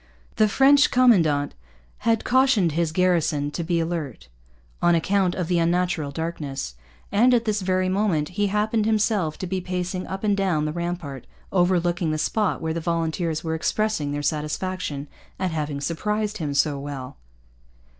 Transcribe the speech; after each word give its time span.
The 0.37 0.47
French 0.47 0.89
commandant 0.89 1.53
had 1.99 2.23
cautioned 2.23 2.71
his 2.71 2.91
garrison 2.91 3.51
to 3.51 3.63
be 3.63 3.79
alert, 3.79 4.29
on 4.81 4.95
account 4.95 5.35
of 5.35 5.47
the 5.47 5.59
unusual 5.59 6.09
darkness; 6.09 6.73
and, 7.11 7.35
at 7.35 7.45
this 7.45 7.61
very 7.61 7.87
moment, 7.87 8.29
he 8.29 8.47
happened 8.47 8.87
himself 8.87 9.37
to 9.37 9.45
be 9.45 9.61
pacing 9.61 10.07
up 10.07 10.23
and 10.23 10.35
down 10.35 10.65
the 10.65 10.73
rampart 10.73 11.27
overlooking 11.51 12.09
the 12.09 12.17
spot 12.17 12.61
where 12.63 12.73
the 12.73 12.81
volunteers 12.81 13.43
were 13.43 13.53
expressing 13.53 14.11
their 14.11 14.23
satisfaction 14.23 15.07
at 15.37 15.51
having 15.51 15.79
surprised 15.79 16.39
him 16.39 16.55
so 16.55 16.79
well. 16.79 17.17